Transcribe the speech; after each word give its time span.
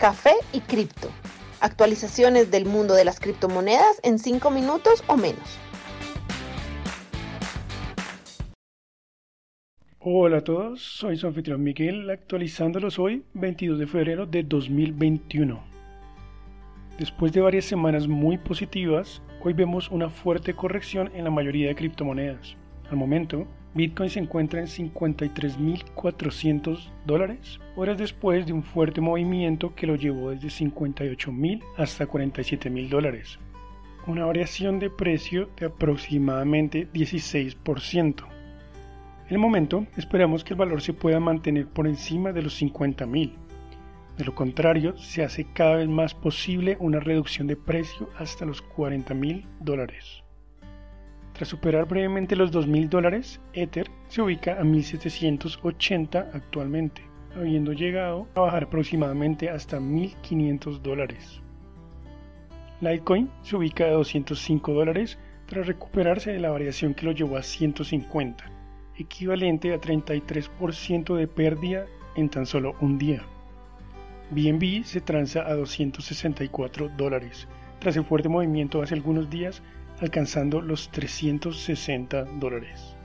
Café 0.00 0.32
y 0.54 0.60
Cripto. 0.60 1.10
Actualizaciones 1.60 2.50
del 2.50 2.64
mundo 2.64 2.94
de 2.94 3.04
las 3.04 3.20
criptomonedas 3.20 4.00
en 4.02 4.18
5 4.18 4.50
minutos 4.50 5.04
o 5.06 5.18
menos. 5.18 5.58
Hola 9.98 10.38
a 10.38 10.40
todos, 10.40 10.80
soy 10.80 11.18
su 11.18 11.26
anfitrión 11.26 11.62
Miguel, 11.62 12.08
actualizándolos 12.08 12.98
hoy 12.98 13.24
22 13.34 13.78
de 13.78 13.86
febrero 13.86 14.24
de 14.24 14.42
2021. 14.42 15.62
Después 16.98 17.34
de 17.34 17.42
varias 17.42 17.66
semanas 17.66 18.08
muy 18.08 18.38
positivas, 18.38 19.20
hoy 19.44 19.52
vemos 19.52 19.90
una 19.90 20.08
fuerte 20.08 20.54
corrección 20.54 21.10
en 21.14 21.24
la 21.24 21.30
mayoría 21.30 21.68
de 21.68 21.74
criptomonedas. 21.74 22.56
Al 22.90 22.96
momento, 22.96 23.46
Bitcoin 23.72 24.10
se 24.10 24.18
encuentra 24.18 24.58
en 24.58 24.66
53.400 24.66 26.90
dólares, 27.06 27.60
horas 27.76 27.98
después 27.98 28.44
de 28.44 28.52
un 28.52 28.64
fuerte 28.64 29.00
movimiento 29.00 29.76
que 29.76 29.86
lo 29.86 29.94
llevó 29.94 30.30
desde 30.30 30.48
58.000 30.48 31.62
hasta 31.76 32.08
47.000 32.08 32.88
dólares. 32.88 33.38
Una 34.08 34.26
variación 34.26 34.80
de 34.80 34.90
precio 34.90 35.50
de 35.56 35.66
aproximadamente 35.66 36.88
16%. 36.92 38.24
En 39.28 39.34
el 39.34 39.38
momento, 39.38 39.86
esperamos 39.96 40.42
que 40.42 40.54
el 40.54 40.58
valor 40.58 40.82
se 40.82 40.92
pueda 40.92 41.20
mantener 41.20 41.68
por 41.68 41.86
encima 41.86 42.32
de 42.32 42.42
los 42.42 42.60
50.000. 42.60 43.34
De 44.18 44.24
lo 44.24 44.34
contrario, 44.34 44.96
se 44.96 45.22
hace 45.22 45.46
cada 45.52 45.76
vez 45.76 45.88
más 45.88 46.12
posible 46.12 46.76
una 46.80 46.98
reducción 46.98 47.46
de 47.46 47.54
precio 47.54 48.08
hasta 48.18 48.44
los 48.44 48.64
40.000 48.64 49.44
dólares. 49.60 50.24
Tras 51.40 51.48
superar 51.48 51.86
brevemente 51.86 52.36
los 52.36 52.52
2.000 52.52 52.90
dólares, 52.90 53.40
Ether 53.54 53.90
se 54.08 54.20
ubica 54.20 54.60
a 54.60 54.62
1.780 54.62 56.34
actualmente, 56.34 57.02
habiendo 57.34 57.72
llegado 57.72 58.28
a 58.34 58.40
bajar 58.40 58.64
aproximadamente 58.64 59.48
hasta 59.48 59.80
1.500 59.80 60.82
dólares. 60.82 61.40
Litecoin 62.82 63.30
se 63.40 63.56
ubica 63.56 63.84
a 63.84 63.92
205 63.92 64.74
dólares 64.74 65.18
tras 65.46 65.66
recuperarse 65.66 66.30
de 66.30 66.40
la 66.40 66.50
variación 66.50 66.92
que 66.92 67.06
lo 67.06 67.12
llevó 67.12 67.38
a 67.38 67.42
150, 67.42 68.44
equivalente 68.98 69.72
a 69.72 69.80
33% 69.80 71.16
de 71.16 71.26
pérdida 71.26 71.86
en 72.16 72.28
tan 72.28 72.44
solo 72.44 72.74
un 72.82 72.98
día. 72.98 73.22
BNB 74.30 74.84
se 74.84 75.00
transa 75.00 75.46
a 75.46 75.54
264 75.54 76.90
dólares, 76.98 77.48
tras 77.78 77.96
el 77.96 78.04
fuerte 78.04 78.28
movimiento 78.28 78.82
hace 78.82 78.92
algunos 78.94 79.30
días 79.30 79.62
alcanzando 80.00 80.60
los 80.60 80.90
360 80.90 82.24
dólares. 82.38 82.96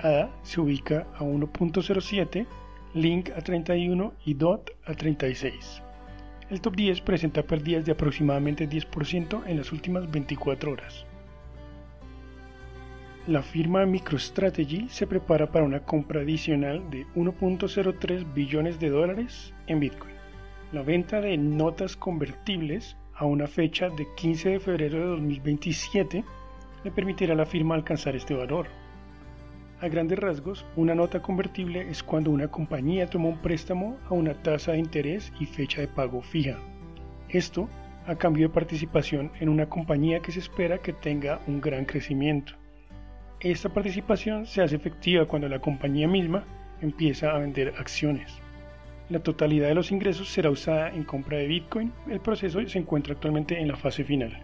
ADA 0.00 0.30
se 0.42 0.60
ubica 0.60 1.06
a 1.14 1.20
1.07, 1.20 2.46
Link 2.94 3.30
a 3.30 3.40
31 3.40 4.14
y 4.24 4.34
DOT 4.34 4.70
a 4.86 4.94
36. 4.94 5.82
El 6.50 6.60
top 6.60 6.76
10 6.76 7.00
presenta 7.00 7.42
pérdidas 7.42 7.86
de 7.86 7.92
aproximadamente 7.92 8.68
10% 8.68 9.42
en 9.46 9.56
las 9.56 9.72
últimas 9.72 10.10
24 10.10 10.72
horas. 10.72 11.06
La 13.26 13.42
firma 13.42 13.86
MicroStrategy 13.86 14.88
se 14.90 15.06
prepara 15.06 15.50
para 15.50 15.64
una 15.64 15.80
compra 15.80 16.20
adicional 16.20 16.90
de 16.90 17.06
1.03 17.14 18.34
billones 18.34 18.78
de 18.78 18.90
dólares 18.90 19.54
en 19.66 19.80
Bitcoin. 19.80 20.14
La 20.72 20.82
venta 20.82 21.22
de 21.22 21.38
notas 21.38 21.96
convertibles 21.96 22.98
a 23.16 23.24
una 23.24 23.46
fecha 23.46 23.88
de 23.88 24.06
15 24.16 24.50
de 24.50 24.60
febrero 24.60 24.98
de 24.98 25.06
2027 25.06 26.24
le 26.84 26.90
permitirá 26.90 27.34
a 27.34 27.36
la 27.36 27.46
firma 27.46 27.74
alcanzar 27.74 28.16
este 28.16 28.34
valor. 28.34 28.66
A 29.80 29.88
grandes 29.88 30.18
rasgos, 30.18 30.64
una 30.76 30.94
nota 30.94 31.20
convertible 31.20 31.88
es 31.88 32.02
cuando 32.02 32.30
una 32.30 32.48
compañía 32.48 33.06
toma 33.06 33.28
un 33.28 33.38
préstamo 33.38 33.98
a 34.08 34.14
una 34.14 34.34
tasa 34.42 34.72
de 34.72 34.78
interés 34.78 35.32
y 35.38 35.46
fecha 35.46 35.80
de 35.80 35.88
pago 35.88 36.22
fija. 36.22 36.58
Esto 37.28 37.68
a 38.06 38.16
cambio 38.16 38.48
de 38.48 38.54
participación 38.54 39.30
en 39.40 39.48
una 39.48 39.68
compañía 39.68 40.20
que 40.20 40.32
se 40.32 40.38
espera 40.40 40.78
que 40.78 40.92
tenga 40.92 41.40
un 41.46 41.60
gran 41.60 41.84
crecimiento. 41.84 42.54
Esta 43.40 43.68
participación 43.68 44.46
se 44.46 44.62
hace 44.62 44.76
efectiva 44.76 45.26
cuando 45.26 45.48
la 45.48 45.58
compañía 45.58 46.08
misma 46.08 46.44
empieza 46.80 47.30
a 47.30 47.38
vender 47.38 47.74
acciones. 47.78 48.43
La 49.10 49.18
totalidad 49.18 49.68
de 49.68 49.74
los 49.74 49.92
ingresos 49.92 50.30
será 50.30 50.48
usada 50.48 50.88
en 50.88 51.04
compra 51.04 51.36
de 51.36 51.46
Bitcoin. 51.46 51.92
El 52.08 52.20
proceso 52.20 52.66
se 52.66 52.78
encuentra 52.78 53.12
actualmente 53.12 53.60
en 53.60 53.68
la 53.68 53.76
fase 53.76 54.02
final. 54.02 54.42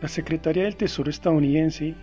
La 0.00 0.06
secretaria 0.06 0.62
del 0.62 0.76
Tesoro 0.76 1.10
estadounidense, 1.10 1.94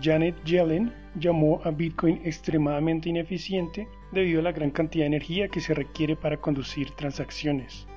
Janet 0.00 0.36
Yellen, 0.44 0.92
llamó 1.18 1.60
a 1.64 1.72
Bitcoin 1.72 2.20
extremadamente 2.24 3.08
ineficiente 3.08 3.88
debido 4.12 4.38
a 4.38 4.44
la 4.44 4.52
gran 4.52 4.70
cantidad 4.70 5.02
de 5.02 5.08
energía 5.08 5.48
que 5.48 5.60
se 5.60 5.74
requiere 5.74 6.14
para 6.14 6.36
conducir 6.36 6.92
transacciones. 6.92 7.88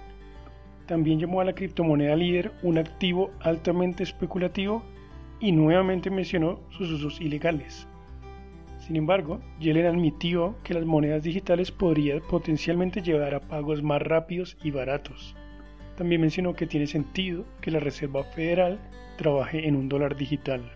También 0.88 1.19
llamó 1.19 1.42
a 1.42 1.46
la 1.46 1.53
criptomoneda 1.53 2.16
líder 2.16 2.52
un 2.63 2.80
activo 2.80 3.30
altamente 3.42 4.02
especulativo 4.02 4.84
y 5.40 5.52
nuevamente 5.52 6.09
mencionó 6.09 6.59
sus 6.72 6.90
usos 6.90 7.22
ilegales. 7.22 7.88
Sin 8.91 8.97
embargo, 8.97 9.40
Yellen 9.62 9.85
admitió 9.85 10.57
que 10.66 10.74
las 10.74 10.84
monedas 10.84 11.24
digitales 11.24 11.72
podrían 11.72 12.19
potencialmente 12.19 13.02
llevar 13.02 13.34
a 13.34 13.40
pagos 13.40 13.81
más 13.81 14.02
rápidos 14.02 14.57
y 14.66 14.72
baratos. 14.72 15.34
También 15.96 16.19
mencionó 16.19 16.56
que 16.56 16.68
tiene 16.68 16.88
sentido 16.88 17.46
que 17.62 17.72
la 17.72 17.80
Reserva 17.80 18.25
Federal 18.25 18.81
trabaje 19.16 19.66
en 19.66 19.78
un 19.78 19.88
dólar 19.88 20.18
digital. 20.18 20.74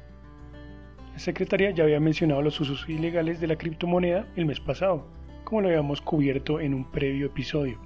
La 1.12 1.20
secretaria 1.20 1.72
ya 1.72 1.84
había 1.84 2.00
mencionado 2.00 2.42
los 2.42 2.58
usos 2.62 2.88
ilegales 2.88 3.42
de 3.42 3.48
la 3.48 3.58
criptomoneda 3.58 4.26
el 4.38 4.46
mes 4.46 4.62
pasado, 4.62 5.06
como 5.44 5.60
lo 5.60 5.68
habíamos 5.68 6.00
cubierto 6.00 6.62
en 6.62 6.74
un 6.74 6.90
previo 6.90 7.26
episodio. 7.26 7.78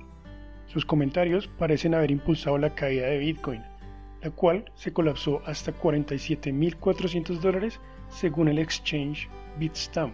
Sus 0.67 0.85
comentarios 0.85 1.47
parecen 1.47 1.95
haber 1.95 2.11
impulsado 2.11 2.59
la 2.59 2.75
caída 2.75 3.07
de 3.07 3.17
Bitcoin, 3.17 3.63
la 4.21 4.29
cual 4.29 4.65
se 4.75 4.93
colapsó 4.93 5.41
hasta 5.47 5.73
47.400 5.73 7.39
dólares 7.39 7.79
según 8.09 8.47
el 8.47 8.59
exchange 8.59 9.29
Bitstamp, 9.57 10.13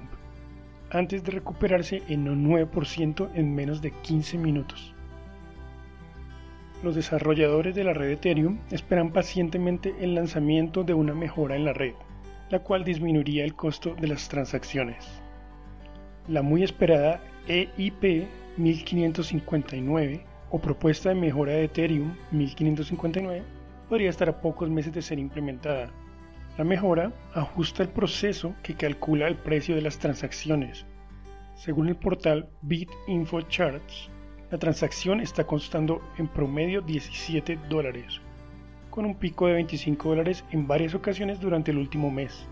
antes 0.92 1.24
de 1.24 1.32
recuperarse 1.32 2.04
en 2.08 2.30
un 2.30 2.50
9% 2.50 3.30
en 3.34 3.56
menos 3.56 3.82
de 3.82 3.92
15 3.92 4.38
minutos. 4.38 4.94
Los 6.84 6.96
desarrolladores 6.96 7.74
de 7.74 7.84
la 7.84 7.94
red 7.94 8.12
Ethereum 8.12 8.60
esperan 8.70 9.12
pacientemente 9.12 9.96
el 10.02 10.14
lanzamiento 10.14 10.84
de 10.84 10.94
una 10.94 11.14
mejora 11.14 11.56
en 11.56 11.66
la 11.66 11.74
red, 11.74 11.94
la 12.50 12.60
cual 12.60 12.84
disminuiría 12.84 13.44
el 13.44 13.56
costo 13.56 13.96
de 13.96 14.08
las 14.08 14.30
transacciones. 14.30 15.22
La 16.28 16.42
muy 16.42 16.64
esperada 16.64 17.22
EIP 17.48 18.28
1559 18.58 20.26
o 20.50 20.60
propuesta 20.60 21.10
de 21.10 21.16
mejora 21.16 21.54
de 21.54 21.66
Ethereum 21.66 22.16
1559 22.32 23.44
podría 23.90 24.10
estar 24.10 24.30
a 24.30 24.42
pocos 24.42 24.70
meses 24.70 24.94
de 24.94 25.02
ser 25.02 25.20
implementada 25.20 25.92
la 26.58 26.64
mejora 26.64 27.12
ajusta 27.34 27.84
el 27.84 27.90
proceso 27.90 28.56
que 28.64 28.76
calcula 28.76 29.28
el 29.28 29.36
precio 29.36 29.76
de 29.76 29.82
las 29.82 30.00
transacciones. 30.00 30.86
Según 31.56 31.90
el 31.90 31.98
portal 31.98 32.48
BitInfoCharts, 32.62 34.10
la 34.52 34.58
transacción 34.58 35.20
está 35.20 35.46
costando 35.46 36.02
en 36.18 36.28
promedio 36.28 36.82
17 36.82 37.60
dólares, 37.70 38.22
con 38.90 39.06
un 39.06 39.16
pico 39.16 39.48
de 39.48 39.54
25 39.54 40.10
dólares 40.10 40.46
en 40.52 40.66
varias 40.66 40.96
ocasiones 40.96 41.42
durante 41.42 41.72
el 41.72 41.78
último 41.78 42.10
mes. 42.10 42.48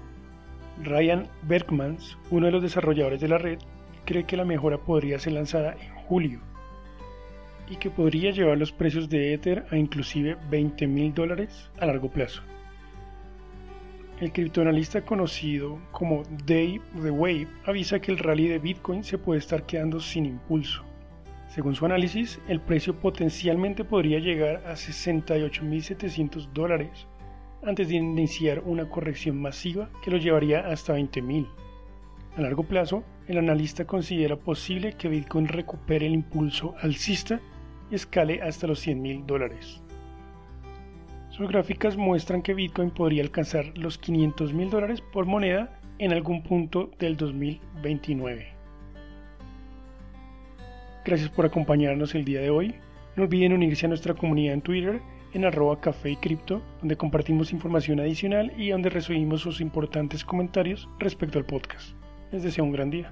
Ryan 0.81 1.27
Bergmans, 1.43 2.17
uno 2.29 2.47
de 2.47 2.51
los 2.51 2.61
desarrolladores 2.61 3.21
de 3.21 3.27
la 3.29 3.37
red, 3.37 3.59
cree 4.05 4.25
que 4.25 4.35
la 4.35 4.43
mejora 4.43 4.79
podría 4.79 5.19
ser 5.19 5.33
lanzada 5.33 5.75
en 5.79 5.95
julio 6.07 6.41
y 7.69 7.77
que 7.77 7.89
podría 7.89 8.31
llevar 8.31 8.57
los 8.57 8.73
precios 8.73 9.07
de 9.07 9.33
Ether 9.33 9.65
a 9.71 9.77
inclusive 9.77 10.35
20 10.49 10.87
mil 10.87 11.13
dólares 11.13 11.71
a 11.79 11.85
largo 11.85 12.09
plazo. 12.09 12.41
El 14.19 14.31
criptoanalista 14.31 15.03
conocido 15.03 15.79
como 15.91 16.23
Dave 16.45 16.81
the 17.01 17.09
Wave 17.09 17.47
avisa 17.65 17.99
que 17.99 18.11
el 18.11 18.19
rally 18.19 18.47
de 18.47 18.59
Bitcoin 18.59 19.03
se 19.03 19.17
puede 19.17 19.39
estar 19.39 19.65
quedando 19.65 19.99
sin 19.99 20.25
impulso. 20.25 20.83
Según 21.47 21.75
su 21.75 21.85
análisis, 21.85 22.39
el 22.47 22.61
precio 22.61 22.99
potencialmente 22.99 23.83
podría 23.83 24.19
llegar 24.19 24.63
a 24.67 24.73
68.700 24.73 26.47
dólares 26.53 27.07
antes 27.63 27.89
de 27.89 27.95
iniciar 27.95 28.61
una 28.65 28.87
corrección 28.89 29.41
masiva 29.41 29.89
que 30.03 30.11
lo 30.11 30.17
llevaría 30.17 30.67
hasta 30.67 30.95
20.000. 30.95 31.47
A 32.37 32.41
largo 32.41 32.63
plazo, 32.63 33.03
el 33.27 33.37
analista 33.37 33.85
considera 33.85 34.35
posible 34.35 34.93
que 34.93 35.09
Bitcoin 35.09 35.47
recupere 35.47 36.05
el 36.07 36.13
impulso 36.13 36.75
alcista 36.81 37.39
y 37.91 37.95
escale 37.95 38.41
hasta 38.41 38.67
los 38.67 38.85
100.000 38.85 39.25
dólares. 39.25 39.81
Sus 41.35 41.49
gráficas 41.49 41.97
muestran 41.97 42.43
que 42.43 42.53
Bitcoin 42.53 42.91
podría 42.91 43.23
alcanzar 43.23 43.75
los 43.75 43.97
500 43.97 44.53
mil 44.53 44.69
dólares 44.69 45.01
por 45.01 45.25
moneda 45.25 45.79
en 45.97 46.13
algún 46.13 46.43
punto 46.43 46.91
del 46.99 47.17
2029. 47.17 48.49
Gracias 51.03 51.29
por 51.31 51.47
acompañarnos 51.47 52.13
el 52.13 52.23
día 52.23 52.39
de 52.39 52.51
hoy. 52.51 52.75
No 53.15 53.23
olviden 53.23 53.53
unirse 53.53 53.87
a 53.87 53.89
nuestra 53.89 54.13
comunidad 54.13 54.53
en 54.53 54.61
Twitter 54.61 55.01
en 55.33 55.45
arroba 55.45 55.81
café 55.81 56.11
y 56.11 56.17
cripto, 56.17 56.61
donde 56.81 56.97
compartimos 56.97 57.51
información 57.51 57.99
adicional 57.99 58.53
y 58.55 58.69
donde 58.69 58.91
recibimos 58.91 59.41
sus 59.41 59.59
importantes 59.59 60.23
comentarios 60.23 60.87
respecto 60.99 61.39
al 61.39 61.45
podcast. 61.45 61.95
Les 62.31 62.43
deseo 62.43 62.63
un 62.63 62.73
gran 62.73 62.91
día. 62.91 63.11